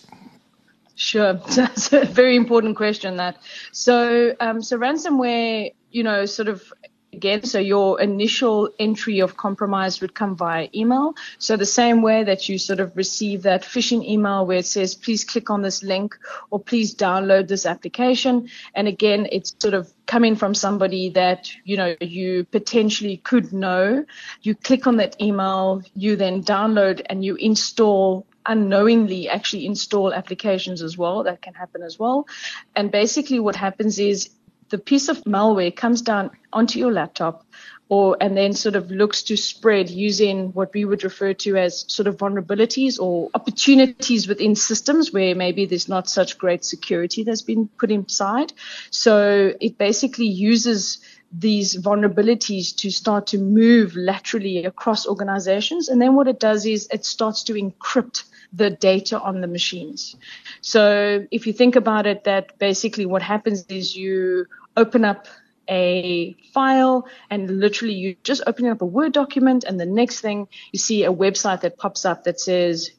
Sure, 0.99 1.33
that's 1.55 1.93
a 1.93 2.03
very 2.03 2.35
important 2.35 2.75
question. 2.75 3.15
That 3.15 3.41
so 3.71 4.35
um, 4.41 4.61
so 4.61 4.77
ransomware, 4.77 5.73
you 5.91 6.03
know, 6.03 6.25
sort 6.25 6.49
of 6.49 6.73
again. 7.13 7.43
So 7.43 7.57
your 7.57 8.01
initial 8.01 8.69
entry 8.79 9.21
of 9.21 9.37
compromise 9.37 10.01
would 10.01 10.13
come 10.13 10.35
via 10.35 10.67
email. 10.75 11.15
So 11.37 11.55
the 11.55 11.65
same 11.65 12.01
way 12.01 12.25
that 12.25 12.49
you 12.49 12.57
sort 12.57 12.81
of 12.81 12.97
receive 12.97 13.43
that 13.43 13.63
phishing 13.63 14.05
email 14.05 14.45
where 14.45 14.57
it 14.57 14.65
says, 14.65 14.93
please 14.93 15.23
click 15.23 15.49
on 15.49 15.61
this 15.61 15.83
link 15.83 16.17
or 16.49 16.59
please 16.59 16.93
download 16.93 17.47
this 17.47 17.65
application. 17.65 18.49
And 18.75 18.89
again, 18.89 19.25
it's 19.31 19.55
sort 19.57 19.75
of 19.75 19.93
coming 20.05 20.35
from 20.35 20.53
somebody 20.53 21.11
that, 21.11 21.49
you 21.63 21.77
know, 21.77 21.95
you 22.01 22.43
potentially 22.43 23.17
could 23.17 23.53
know. 23.53 24.03
You 24.41 24.53
click 24.53 24.85
on 24.85 24.97
that 24.97 25.19
email, 25.21 25.81
you 25.95 26.17
then 26.17 26.43
download 26.43 27.01
and 27.09 27.23
you 27.23 27.35
install 27.35 28.27
unknowingly 28.49 29.29
actually 29.29 29.65
install 29.65 30.13
applications 30.13 30.81
as 30.81 30.97
well. 30.97 31.23
That 31.23 31.41
can 31.41 31.53
happen 31.53 31.81
as 31.83 31.97
well. 31.97 32.27
And 32.75 32.91
basically 32.91 33.39
what 33.39 33.55
happens 33.55 33.99
is 33.99 34.29
the 34.69 34.77
piece 34.77 35.07
of 35.07 35.23
malware 35.23 35.75
comes 35.75 36.01
down 36.01 36.31
onto 36.51 36.79
your 36.79 36.91
laptop 36.91 37.45
or 37.89 38.15
and 38.21 38.37
then 38.37 38.53
sort 38.53 38.75
of 38.75 38.91
looks 38.91 39.23
to 39.23 39.35
spread 39.35 39.89
using 39.89 40.49
what 40.53 40.71
we 40.73 40.85
would 40.85 41.03
refer 41.03 41.33
to 41.33 41.57
as 41.57 41.85
sort 41.91 42.07
of 42.07 42.17
vulnerabilities 42.17 42.99
or 42.99 43.31
opportunities 43.33 44.27
within 44.27 44.55
systems 44.55 45.11
where 45.11 45.33
maybe 45.33 45.65
there's 45.65 45.89
not 45.89 46.07
such 46.07 46.37
great 46.37 46.63
security 46.63 47.23
that's 47.23 47.41
been 47.41 47.67
put 47.67 47.89
inside. 47.89 48.53
So 48.91 49.53
it 49.59 49.79
basically 49.79 50.27
uses 50.27 50.99
these 51.31 51.75
vulnerabilities 51.77 52.75
to 52.77 52.91
start 52.91 53.27
to 53.27 53.37
move 53.37 53.95
laterally 53.95 54.65
across 54.65 55.07
organizations. 55.07 55.89
And 55.89 56.01
then 56.01 56.15
what 56.15 56.27
it 56.27 56.39
does 56.39 56.65
is 56.65 56.87
it 56.91 57.05
starts 57.05 57.43
to 57.43 57.53
encrypt 57.53 58.23
the 58.53 58.69
data 58.69 59.19
on 59.19 59.41
the 59.41 59.47
machines. 59.47 60.15
So 60.61 61.27
if 61.31 61.45
you 61.45 61.53
think 61.53 61.75
about 61.75 62.07
it, 62.07 62.23
that 62.23 62.57
basically 62.57 63.05
what 63.05 63.21
happens 63.21 63.65
is 63.67 63.95
you 63.95 64.45
open 64.75 65.05
up 65.05 65.27
a 65.69 66.35
file 66.53 67.07
and 67.29 67.59
literally 67.59 67.93
you 67.93 68.15
just 68.23 68.41
opening 68.47 68.71
up 68.71 68.81
a 68.81 68.85
Word 68.85 69.13
document 69.13 69.63
and 69.63 69.79
the 69.79 69.85
next 69.85 70.19
thing 70.19 70.47
you 70.71 70.79
see 70.79 71.05
a 71.05 71.13
website 71.13 71.61
that 71.61 71.77
pops 71.77 72.05
up 72.05 72.23
that 72.23 72.39
says 72.39 72.91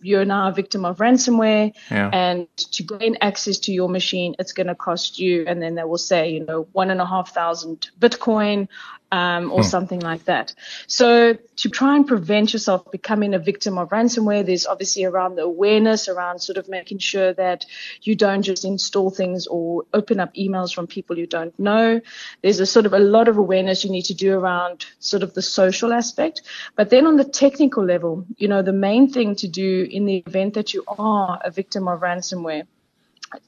you're 0.00 0.24
now 0.24 0.48
a 0.48 0.52
victim 0.52 0.84
of 0.84 0.98
ransomware 0.98 1.72
yeah. 1.90 2.10
and 2.12 2.48
to 2.56 2.82
gain 2.82 3.16
access 3.20 3.58
to 3.58 3.72
your 3.72 3.88
machine 3.88 4.34
it's 4.38 4.52
going 4.52 4.66
to 4.66 4.74
cost 4.74 5.18
you 5.18 5.44
and 5.46 5.62
then 5.62 5.74
they 5.74 5.84
will 5.84 5.98
say 5.98 6.30
you 6.30 6.44
know 6.44 6.66
one 6.72 6.90
and 6.90 7.00
a 7.00 7.06
half 7.06 7.32
thousand 7.32 7.90
bitcoin 7.98 8.68
um, 9.12 9.52
or 9.52 9.58
hmm. 9.58 9.68
something 9.68 10.00
like 10.00 10.24
that. 10.24 10.54
So 10.86 11.34
to 11.56 11.68
try 11.68 11.94
and 11.96 12.06
prevent 12.06 12.52
yourself 12.54 12.90
becoming 12.90 13.34
a 13.34 13.38
victim 13.38 13.76
of 13.76 13.90
ransomware, 13.90 14.44
there's 14.44 14.66
obviously 14.66 15.04
around 15.04 15.36
the 15.36 15.42
awareness 15.42 16.08
around 16.08 16.40
sort 16.40 16.56
of 16.56 16.68
making 16.68 16.98
sure 16.98 17.34
that 17.34 17.66
you 18.00 18.16
don't 18.16 18.42
just 18.42 18.64
install 18.64 19.10
things 19.10 19.46
or 19.46 19.84
open 19.92 20.18
up 20.18 20.34
emails 20.34 20.74
from 20.74 20.86
people 20.86 21.18
you 21.18 21.26
don't 21.26 21.56
know. 21.58 22.00
There's 22.40 22.58
a 22.58 22.66
sort 22.66 22.86
of 22.86 22.94
a 22.94 22.98
lot 22.98 23.28
of 23.28 23.36
awareness 23.36 23.84
you 23.84 23.90
need 23.90 24.06
to 24.06 24.14
do 24.14 24.32
around 24.32 24.86
sort 24.98 25.22
of 25.22 25.34
the 25.34 25.42
social 25.42 25.92
aspect. 25.92 26.40
But 26.74 26.88
then 26.88 27.06
on 27.06 27.18
the 27.18 27.24
technical 27.24 27.84
level, 27.84 28.26
you 28.38 28.48
know, 28.48 28.62
the 28.62 28.72
main 28.72 29.12
thing 29.12 29.36
to 29.36 29.48
do 29.48 29.86
in 29.90 30.06
the 30.06 30.24
event 30.26 30.54
that 30.54 30.72
you 30.72 30.84
are 30.88 31.38
a 31.44 31.50
victim 31.50 31.86
of 31.86 32.00
ransomware 32.00 32.66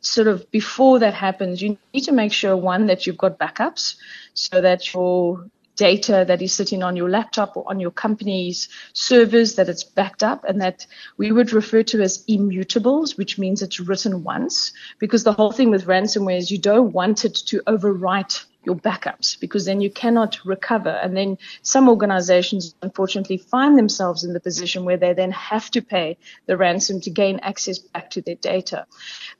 sort 0.00 0.28
of 0.28 0.50
before 0.50 0.98
that 1.00 1.14
happens, 1.14 1.62
you 1.62 1.78
need 1.92 2.02
to 2.02 2.12
make 2.12 2.32
sure 2.32 2.56
one 2.56 2.86
that 2.86 3.06
you've 3.06 3.18
got 3.18 3.38
backups 3.38 3.96
so 4.34 4.60
that 4.60 4.92
your 4.92 5.46
data 5.76 6.24
that 6.26 6.42
is 6.42 6.52
sitting 6.52 6.82
on 6.82 6.96
your 6.96 7.10
laptop 7.10 7.56
or 7.56 7.64
on 7.66 7.80
your 7.80 7.90
company's 7.90 8.68
servers 8.92 9.56
that 9.56 9.68
it's 9.68 9.84
backed 9.84 10.22
up 10.22 10.44
and 10.44 10.60
that 10.60 10.86
we 11.16 11.32
would 11.32 11.52
refer 11.52 11.82
to 11.82 12.02
as 12.02 12.24
immutables, 12.26 13.16
which 13.16 13.38
means 13.38 13.62
it's 13.62 13.80
written 13.80 14.22
once. 14.22 14.72
Because 14.98 15.24
the 15.24 15.32
whole 15.32 15.52
thing 15.52 15.70
with 15.70 15.86
ransomware 15.86 16.38
is 16.38 16.50
you 16.50 16.58
don't 16.58 16.92
want 16.92 17.24
it 17.24 17.34
to 17.34 17.60
overwrite 17.66 18.44
your 18.66 18.76
backups 18.76 19.38
because 19.38 19.64
then 19.64 19.80
you 19.80 19.90
cannot 19.90 20.38
recover. 20.44 20.90
And 20.90 21.16
then 21.16 21.38
some 21.62 21.88
organizations, 21.88 22.74
unfortunately, 22.82 23.38
find 23.38 23.78
themselves 23.78 24.24
in 24.24 24.32
the 24.32 24.40
position 24.40 24.84
where 24.84 24.96
they 24.96 25.12
then 25.12 25.32
have 25.32 25.70
to 25.72 25.82
pay 25.82 26.16
the 26.46 26.56
ransom 26.56 27.00
to 27.02 27.10
gain 27.10 27.40
access 27.40 27.78
back 27.78 28.10
to 28.10 28.22
their 28.22 28.34
data. 28.36 28.86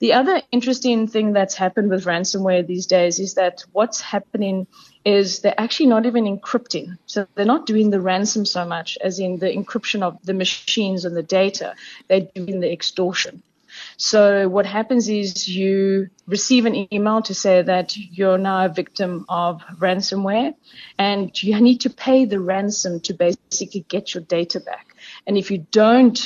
The 0.00 0.12
other 0.12 0.42
interesting 0.52 1.06
thing 1.06 1.32
that's 1.32 1.54
happened 1.54 1.90
with 1.90 2.04
ransomware 2.04 2.66
these 2.66 2.86
days 2.86 3.18
is 3.18 3.34
that 3.34 3.64
what's 3.72 4.00
happening 4.00 4.66
is 5.04 5.40
they're 5.40 5.60
actually 5.60 5.86
not 5.86 6.06
even 6.06 6.24
encrypting. 6.24 6.96
So 7.06 7.26
they're 7.34 7.44
not 7.44 7.66
doing 7.66 7.90
the 7.90 8.00
ransom 8.00 8.46
so 8.46 8.64
much 8.64 8.96
as 9.02 9.18
in 9.18 9.38
the 9.38 9.52
encryption 9.52 10.02
of 10.02 10.18
the 10.24 10.34
machines 10.34 11.04
and 11.04 11.16
the 11.16 11.22
data. 11.22 11.74
They're 12.08 12.28
doing 12.34 12.60
the 12.60 12.72
extortion. 12.72 13.42
So 13.96 14.48
what 14.48 14.66
happens 14.66 15.08
is 15.08 15.48
you 15.48 16.08
receive 16.26 16.66
an 16.66 16.92
email 16.92 17.22
to 17.22 17.34
say 17.34 17.62
that 17.62 17.96
you're 17.96 18.38
now 18.38 18.66
a 18.66 18.68
victim 18.68 19.24
of 19.28 19.62
ransomware 19.78 20.54
and 20.98 21.42
you 21.42 21.60
need 21.60 21.80
to 21.82 21.90
pay 21.90 22.24
the 22.24 22.40
ransom 22.40 23.00
to 23.00 23.14
basically 23.14 23.84
get 23.88 24.14
your 24.14 24.22
data 24.22 24.60
back. 24.60 24.96
And 25.26 25.36
if 25.36 25.50
you 25.50 25.58
don't 25.70 26.18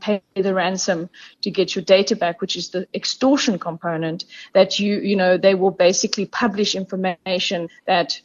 pay 0.00 0.22
the 0.34 0.52
ransom 0.52 1.08
to 1.40 1.50
get 1.50 1.74
your 1.74 1.84
data 1.84 2.14
back, 2.14 2.40
which 2.40 2.56
is 2.56 2.68
the 2.70 2.86
extortion 2.94 3.58
component, 3.58 4.24
that 4.52 4.78
you, 4.78 5.00
you 5.00 5.16
know, 5.16 5.38
they 5.38 5.54
will 5.54 5.70
basically 5.70 6.26
publish 6.26 6.74
information 6.74 7.68
that 7.86 8.20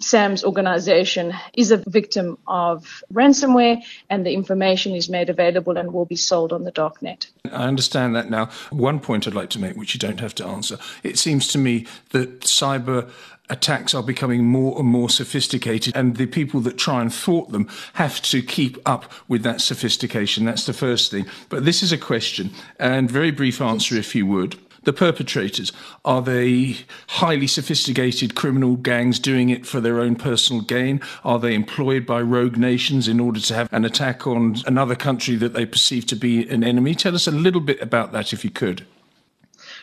Sam's 0.00 0.42
organization 0.44 1.34
is 1.54 1.70
a 1.70 1.76
victim 1.76 2.38
of 2.46 3.02
ransomware 3.12 3.82
and 4.08 4.24
the 4.24 4.32
information 4.32 4.94
is 4.94 5.08
made 5.08 5.28
available 5.28 5.76
and 5.76 5.92
will 5.92 6.06
be 6.06 6.16
sold 6.16 6.52
on 6.52 6.64
the 6.64 6.72
darknet. 6.72 7.26
I 7.52 7.68
understand 7.68 8.16
that 8.16 8.30
now. 8.30 8.46
One 8.70 8.98
point 9.00 9.26
I'd 9.26 9.34
like 9.34 9.50
to 9.50 9.58
make, 9.58 9.76
which 9.76 9.94
you 9.94 10.00
don't 10.00 10.20
have 10.20 10.34
to 10.36 10.46
answer, 10.46 10.78
it 11.02 11.18
seems 11.18 11.48
to 11.48 11.58
me 11.58 11.86
that 12.10 12.40
cyber 12.40 13.10
attacks 13.50 13.94
are 13.94 14.02
becoming 14.02 14.44
more 14.44 14.78
and 14.78 14.88
more 14.88 15.10
sophisticated, 15.10 15.94
and 15.96 16.16
the 16.16 16.26
people 16.26 16.60
that 16.60 16.78
try 16.78 17.02
and 17.02 17.12
thwart 17.12 17.50
them 17.50 17.68
have 17.94 18.22
to 18.22 18.40
keep 18.42 18.78
up 18.86 19.12
with 19.28 19.42
that 19.42 19.60
sophistication. 19.60 20.44
That's 20.44 20.66
the 20.66 20.72
first 20.72 21.10
thing. 21.10 21.26
But 21.48 21.64
this 21.64 21.82
is 21.82 21.90
a 21.90 21.98
question, 21.98 22.50
and 22.78 23.10
very 23.10 23.32
brief 23.32 23.60
answer 23.60 23.96
if 23.96 24.14
you 24.14 24.24
would 24.26 24.56
the 24.84 24.92
perpetrators? 24.92 25.72
Are 26.04 26.22
they 26.22 26.78
highly 27.08 27.46
sophisticated 27.46 28.34
criminal 28.34 28.76
gangs 28.76 29.18
doing 29.18 29.50
it 29.50 29.66
for 29.66 29.80
their 29.80 30.00
own 30.00 30.16
personal 30.16 30.62
gain? 30.62 31.00
Are 31.24 31.38
they 31.38 31.54
employed 31.54 32.06
by 32.06 32.22
rogue 32.22 32.56
nations 32.56 33.08
in 33.08 33.20
order 33.20 33.40
to 33.40 33.54
have 33.54 33.72
an 33.72 33.84
attack 33.84 34.26
on 34.26 34.56
another 34.66 34.94
country 34.94 35.36
that 35.36 35.52
they 35.52 35.66
perceive 35.66 36.06
to 36.06 36.16
be 36.16 36.48
an 36.48 36.64
enemy? 36.64 36.94
Tell 36.94 37.14
us 37.14 37.26
a 37.26 37.32
little 37.32 37.60
bit 37.60 37.80
about 37.80 38.12
that 38.12 38.32
if 38.32 38.44
you 38.44 38.50
could. 38.50 38.86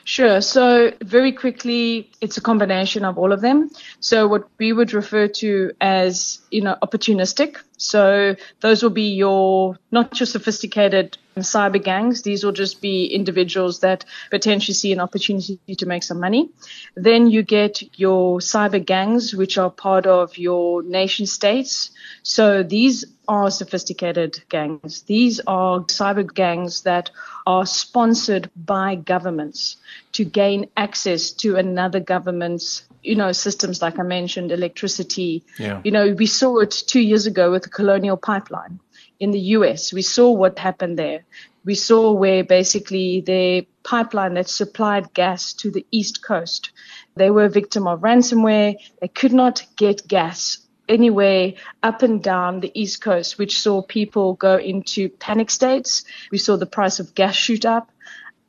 Sure. 0.08 0.40
So 0.40 0.94
very 1.02 1.34
quickly, 1.34 2.10
it's 2.22 2.38
a 2.38 2.42
combination 2.42 3.04
of 3.04 3.18
all 3.18 3.34
of 3.34 3.42
them. 3.42 3.70
So 4.00 4.26
what 4.26 4.48
we 4.58 4.72
would 4.72 4.94
refer 4.94 5.28
to 5.28 5.74
as, 5.82 6.40
you 6.50 6.62
know, 6.62 6.78
opportunistic. 6.82 7.58
So 7.76 8.38
those 8.62 8.82
will 8.82 8.90
be 8.90 9.14
your, 9.14 9.78
not 9.92 10.18
your 10.18 10.28
sophisticated 10.28 11.18
cyber 11.42 11.84
gangs. 11.84 12.22
These 12.22 12.44
will 12.44 12.52
just 12.52 12.82
be 12.82 13.06
individuals 13.06 13.80
that 13.80 14.06
potentially 14.32 14.74
see 14.74 14.92
an 14.92 15.00
opportunity 15.00 15.60
to 15.78 15.86
make 15.86 16.04
some 16.04 16.20
money. 16.20 16.50
Then 16.96 17.28
you 17.28 17.44
get 17.44 17.82
your 18.00 18.40
cyber 18.40 18.84
gangs, 18.84 19.34
which 19.34 19.58
are 19.58 19.70
part 19.70 20.06
of 20.06 20.38
your 20.38 20.84
nation 20.84 21.26
states. 21.26 21.92
So 22.24 22.64
these 22.64 23.06
are 23.28 23.52
sophisticated 23.52 24.42
gangs. 24.50 25.02
These 25.04 25.42
are 25.48 25.82
cyber 25.82 26.34
gangs 26.34 26.82
that 26.82 27.12
are 27.46 27.66
sponsored 27.66 28.50
by 28.56 28.96
governments 28.96 29.78
to 30.14 30.26
gain 30.26 30.70
access 30.78 31.32
to 31.32 31.56
another 31.56 32.00
government's 32.00 32.84
you 33.04 33.16
know, 33.16 33.32
systems 33.32 33.82
like 33.82 33.98
I 34.00 34.04
mentioned, 34.04 34.52
electricity. 34.52 35.44
Yeah. 35.58 35.82
You 35.84 35.92
know, 35.92 36.14
we 36.14 36.26
saw 36.26 36.60
it 36.60 36.72
two 36.72 37.00
years 37.00 37.26
ago 37.26 37.52
with 37.52 37.64
the 37.64 37.70
Colonial 37.70 38.18
Pipeline 38.18 38.80
in 39.20 39.32
the 39.32 39.40
US. 39.58 39.94
We 39.94 40.02
saw 40.02 40.32
what 40.32 40.60
happened 40.60 40.98
there. 40.98 41.24
We 41.66 41.76
saw 41.76 42.14
where 42.14 42.44
basically 42.44 43.22
the 43.22 43.68
pipeline 43.84 44.36
that 44.36 44.50
supplied 44.50 45.14
gas 45.14 45.54
to 45.56 45.72
the 45.72 45.86
East 45.92 46.24
Coast, 46.24 46.72
they 47.16 47.30
were 47.30 47.46
a 47.46 47.50
victim 47.50 47.88
of 47.88 48.02
ransomware. 48.02 48.76
They 49.02 49.08
could 49.08 49.34
not 49.34 49.66
get 49.76 50.08
gas 50.08 50.60
anywhere 50.88 51.54
up 51.84 52.02
and 52.02 52.24
down 52.24 52.62
the 52.62 52.72
East 52.74 53.02
Coast, 53.02 53.38
which 53.38 53.60
saw 53.60 53.82
people 53.82 54.36
go 54.36 54.58
into 54.58 55.10
panic 55.10 55.50
states. 55.50 56.06
We 56.32 56.38
saw 56.38 56.56
the 56.56 56.66
price 56.66 57.00
of 57.00 57.14
gas 57.16 57.36
shoot 57.36 57.66
up. 57.66 57.92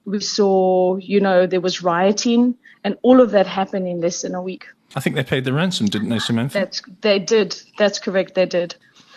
We 0.04 0.20
saw, 0.20 0.96
you 0.96 1.20
know, 1.20 1.46
there 1.46 1.60
was 1.60 1.82
rioting 1.82 2.56
and 2.84 2.96
all 3.02 3.20
of 3.20 3.32
that 3.32 3.46
happened 3.46 3.87
in 3.87 4.00
less 4.00 4.22
than 4.22 4.34
a 4.34 4.42
week. 4.42 4.66
I 4.96 5.00
think 5.00 5.16
they 5.16 5.25
paid 5.25 5.44
the 5.44 5.52
ransom, 5.52 5.87
didn't 5.87 6.08
they, 6.08 6.18
Samantha? 6.18 6.58
That's, 6.58 6.82
they 7.02 7.18
did. 7.18 7.60
That's 7.76 7.98
correct. 7.98 8.34
They 8.34 8.46
did. 8.46 8.75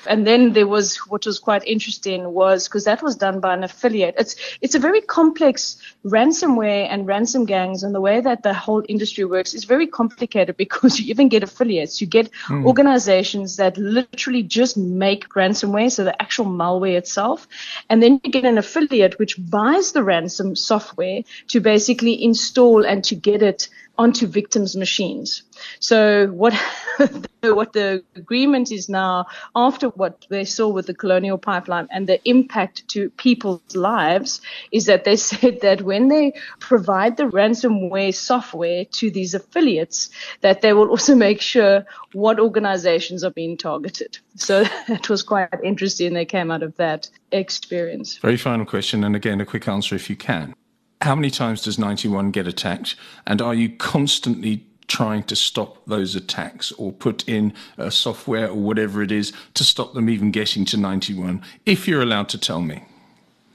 And 0.07 0.25
then 0.25 0.53
there 0.53 0.67
was 0.67 0.97
what 1.09 1.25
was 1.25 1.39
quite 1.39 1.63
interesting 1.65 2.33
was 2.33 2.67
because 2.67 2.85
that 2.85 3.03
was 3.03 3.15
done 3.15 3.39
by 3.39 3.53
an 3.53 3.63
affiliate. 3.63 4.15
It's 4.17 4.35
it's 4.61 4.75
a 4.75 4.79
very 4.79 5.01
complex 5.01 5.77
ransomware 6.05 6.87
and 6.89 7.07
ransom 7.07 7.45
gangs 7.45 7.83
and 7.83 7.93
the 7.93 8.01
way 8.01 8.21
that 8.21 8.43
the 8.43 8.53
whole 8.53 8.83
industry 8.89 9.25
works 9.25 9.53
is 9.53 9.63
very 9.65 9.87
complicated 9.87 10.57
because 10.65 10.99
you 10.99 11.09
even 11.09 11.29
get 11.29 11.43
affiliates. 11.43 12.01
You 12.01 12.07
get 12.07 12.31
mm. 12.47 12.65
organizations 12.65 13.57
that 13.57 13.77
literally 13.77 14.43
just 14.43 14.77
make 14.77 15.29
ransomware, 15.29 15.91
so 15.91 16.03
the 16.03 16.21
actual 16.21 16.45
malware 16.45 16.97
itself, 16.97 17.47
and 17.89 18.01
then 18.01 18.19
you 18.23 18.31
get 18.31 18.45
an 18.45 18.57
affiliate 18.57 19.19
which 19.19 19.35
buys 19.49 19.91
the 19.91 20.03
ransom 20.03 20.55
software 20.55 21.21
to 21.47 21.59
basically 21.59 22.23
install 22.23 22.85
and 22.85 23.03
to 23.05 23.15
get 23.15 23.41
it 23.41 23.69
onto 24.01 24.25
victims' 24.25 24.75
machines. 24.75 25.43
So 25.79 26.27
what 26.27 26.53
what 27.41 27.73
the 27.73 28.03
agreement 28.15 28.71
is 28.71 28.89
now 28.89 29.27
after 29.55 29.89
what 29.89 30.25
they 30.29 30.43
saw 30.43 30.67
with 30.67 30.87
the 30.87 30.93
colonial 30.93 31.37
pipeline 31.37 31.87
and 31.91 32.07
the 32.07 32.19
impact 32.27 32.87
to 32.89 33.11
people's 33.11 33.75
lives 33.75 34.41
is 34.71 34.85
that 34.85 35.03
they 35.03 35.15
said 35.29 35.61
that 35.61 35.83
when 35.83 36.07
they 36.07 36.33
provide 36.59 37.17
the 37.17 37.29
ransomware 37.39 38.13
software 38.13 38.85
to 38.85 39.11
these 39.11 39.35
affiliates 39.35 40.09
that 40.41 40.61
they 40.61 40.73
will 40.73 40.89
also 40.89 41.13
make 41.15 41.39
sure 41.39 41.85
what 42.13 42.39
organizations 42.39 43.23
are 43.23 43.35
being 43.41 43.55
targeted. 43.55 44.17
So 44.35 44.63
that 44.87 45.09
was 45.09 45.21
quite 45.21 45.49
interesting. 45.63 46.13
They 46.13 46.25
came 46.25 46.49
out 46.49 46.63
of 46.63 46.75
that 46.77 47.07
experience. 47.31 48.17
Very 48.17 48.37
final 48.37 48.65
question, 48.65 49.03
and 49.03 49.15
again, 49.15 49.39
a 49.41 49.45
quick 49.45 49.67
answer 49.67 49.95
if 49.95 50.09
you 50.09 50.15
can. 50.15 50.55
How 51.01 51.15
many 51.15 51.31
times 51.31 51.63
does 51.63 51.79
Ninety 51.79 52.07
One 52.07 52.31
get 52.31 52.47
attacked? 52.47 52.95
And 53.25 53.41
are 53.41 53.55
you 53.55 53.69
constantly 53.69 54.65
trying 54.87 55.23
to 55.23 55.35
stop 55.35 55.83
those 55.87 56.15
attacks 56.15 56.71
or 56.73 56.91
put 56.91 57.27
in 57.27 57.53
software 57.89 58.49
or 58.49 58.55
whatever 58.55 59.01
it 59.01 59.11
is 59.11 59.31
to 59.53 59.63
stop 59.63 59.93
them 59.93 60.09
even 60.09 60.31
getting 60.31 60.65
to 60.65 60.77
Ninety 60.77 61.13
One, 61.13 61.41
if 61.65 61.87
you're 61.87 62.01
allowed 62.01 62.29
to 62.29 62.37
tell 62.37 62.61
me? 62.61 62.83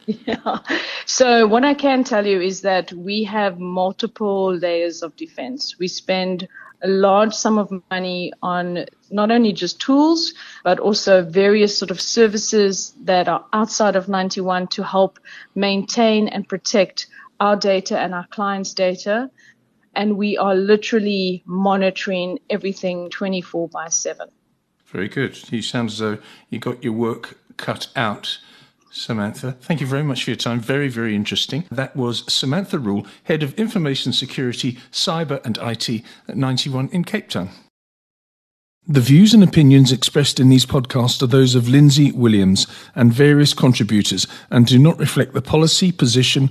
Yeah. 0.07 0.59
So 1.05 1.47
what 1.47 1.65
I 1.65 1.75
can 1.75 2.05
tell 2.05 2.27
you 2.27 2.41
is 2.41 2.63
that 2.63 2.93
we 2.93 3.25
have 3.25 3.59
multiple 3.59 4.55
layers 4.55 5.03
of 5.03 5.15
defense. 5.17 5.79
We 5.79 5.89
spend 5.89 6.49
a 6.83 6.89
large 6.89 7.33
sum 7.33 7.59
of 7.59 7.73
money 7.91 8.33
on 8.43 8.87
not 9.11 9.31
only 9.31 9.53
just 9.53 9.81
tools, 9.81 10.33
but 10.63 10.79
also 10.79 11.23
various 11.25 11.77
sort 11.77 11.91
of 11.91 12.01
services 12.01 12.95
that 13.03 13.29
are 13.29 13.45
outside 13.53 13.97
of 13.97 14.09
Ninety 14.09 14.41
One 14.41 14.67
to 14.69 14.83
help 14.83 15.19
maintain 15.55 16.29
and 16.29 16.49
protect 16.49 17.07
our 17.41 17.57
data 17.57 17.99
and 17.99 18.15
our 18.15 18.27
clients' 18.29 18.75
data. 18.75 19.31
And 19.95 20.17
we 20.17 20.37
are 20.37 20.55
literally 20.55 21.43
monitoring 21.47 22.39
everything 22.51 23.09
24 23.11 23.69
by 23.69 23.89
7. 23.89 24.29
Very 24.87 25.09
good. 25.09 25.51
You 25.51 25.63
sound 25.63 25.91
as 25.91 25.99
though 25.99 26.19
you 26.51 26.59
got 26.59 26.85
your 26.85 26.93
work 26.93 27.39
cut 27.57 27.89
out. 27.97 28.39
Samantha, 28.91 29.53
thank 29.61 29.81
you 29.81 29.87
very 29.87 30.03
much 30.03 30.25
for 30.25 30.31
your 30.31 30.37
time. 30.37 30.61
Very, 30.61 30.89
very 30.89 31.15
interesting. 31.15 31.65
That 31.71 31.95
was 31.97 32.31
Samantha 32.33 32.79
Rule, 32.79 33.07
Head 33.25 33.43
of 33.43 33.53
Information 33.55 34.13
Security, 34.13 34.79
Cyber 34.91 35.45
and 35.45 35.59
IT 35.61 36.03
at 36.29 36.37
Ninety 36.37 36.71
One 36.71 36.89
in 36.89 37.05
Cape 37.05 37.29
Town. 37.29 37.51
The 38.89 39.01
views 39.01 39.35
and 39.35 39.43
opinions 39.43 39.91
expressed 39.91 40.39
in 40.39 40.49
these 40.49 40.65
podcasts 40.65 41.21
are 41.21 41.27
those 41.27 41.57
of 41.57 41.69
Lindsay 41.69 42.13
Williams 42.13 42.69
and 42.95 43.13
various 43.13 43.53
contributors 43.53 44.29
and 44.49 44.65
do 44.65 44.79
not 44.79 44.97
reflect 45.01 45.35
the 45.35 45.43
policy, 45.43 45.91
position, 45.91 46.51